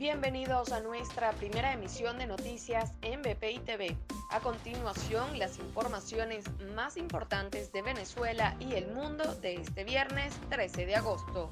[0.00, 3.98] Bienvenidos a nuestra primera emisión de noticias en BPI TV.
[4.30, 10.86] A continuación, las informaciones más importantes de Venezuela y el mundo de este viernes 13
[10.86, 11.50] de agosto.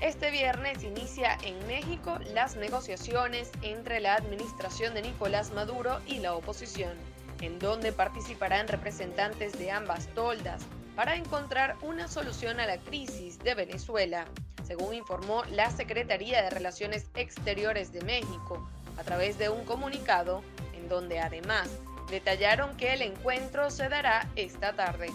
[0.00, 6.34] Este viernes inicia en México las negociaciones entre la administración de Nicolás Maduro y la
[6.34, 6.94] oposición,
[7.40, 10.66] en donde participarán representantes de ambas toldas
[10.96, 14.26] para encontrar una solución a la crisis de Venezuela
[14.68, 18.68] según informó la Secretaría de Relaciones Exteriores de México
[18.98, 20.42] a través de un comunicado
[20.74, 21.70] en donde además
[22.10, 25.08] detallaron que el encuentro se dará esta tarde.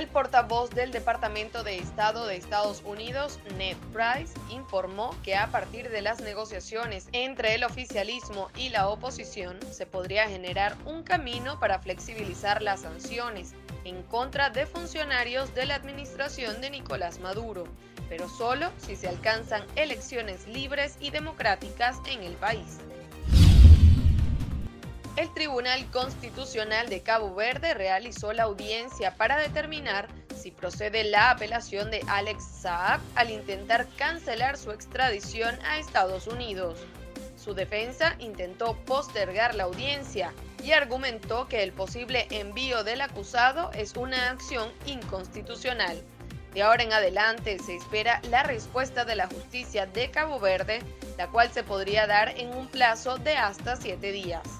[0.00, 5.90] El portavoz del Departamento de Estado de Estados Unidos, Ned Price, informó que a partir
[5.90, 11.80] de las negociaciones entre el oficialismo y la oposición se podría generar un camino para
[11.80, 13.52] flexibilizar las sanciones
[13.84, 17.64] en contra de funcionarios de la administración de Nicolás Maduro,
[18.08, 22.78] pero solo si se alcanzan elecciones libres y democráticas en el país.
[25.20, 31.90] El Tribunal Constitucional de Cabo Verde realizó la audiencia para determinar si procede la apelación
[31.90, 36.78] de Alex Saab al intentar cancelar su extradición a Estados Unidos.
[37.36, 40.32] Su defensa intentó postergar la audiencia
[40.64, 46.02] y argumentó que el posible envío del acusado es una acción inconstitucional.
[46.54, 50.78] De ahora en adelante se espera la respuesta de la justicia de Cabo Verde,
[51.18, 54.59] la cual se podría dar en un plazo de hasta siete días.